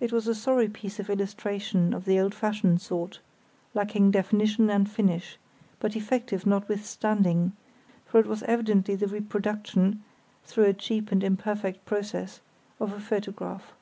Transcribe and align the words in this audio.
It 0.00 0.10
was 0.10 0.26
a 0.26 0.34
sorry 0.34 0.68
piece 0.68 0.98
of 0.98 1.08
illustration 1.08 1.94
of 1.94 2.04
the 2.04 2.18
old 2.18 2.34
fashioned 2.34 2.80
sort, 2.80 3.20
lacking 3.72 4.10
definition 4.10 4.68
and 4.68 4.90
finish, 4.90 5.38
but 5.78 5.94
effective 5.94 6.46
notwithstanding; 6.46 7.52
for 8.04 8.18
it 8.18 8.26
was 8.26 8.42
evidently 8.42 8.96
the 8.96 9.06
reproduction, 9.06 10.02
though 10.52 10.62
a 10.64 10.72
cheap 10.72 11.12
and 11.12 11.22
imperfect 11.22 11.84
process, 11.84 12.40
of 12.80 12.92
a 12.92 12.98
photograph. 12.98 13.72